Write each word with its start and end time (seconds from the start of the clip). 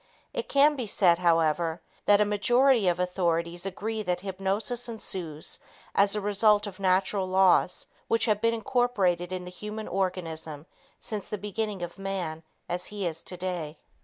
It 0.33 0.49
can 0.49 0.75
be 0.75 0.87
said, 0.87 1.19
however, 1.19 1.79
that 2.05 2.19
a 2.19 2.25
majority 2.25 2.87
of 2.87 2.99
authorities 2.99 3.67
agree 3.67 4.01
that 4.01 4.21
hypnosis 4.21 4.89
ensues 4.89 5.59
as 5.93 6.15
a 6.15 6.21
result 6.21 6.65
of 6.65 6.79
natural 6.79 7.27
laws 7.27 7.85
which 8.07 8.25
have 8.25 8.41
been 8.41 8.55
incorporated 8.55 9.31
in 9.31 9.43
the 9.43 9.51
human 9.51 9.87
organism 9.87 10.65
since 10.99 11.29
the 11.29 11.37
beginning 11.37 11.83
of 11.83 11.99
man 11.99 12.41
as 12.67 12.87
he 12.87 13.05
is 13.05 13.21
today. 13.21 13.77